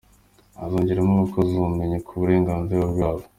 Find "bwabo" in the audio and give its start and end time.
2.93-3.23